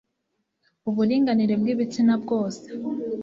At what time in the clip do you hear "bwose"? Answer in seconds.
2.23-2.65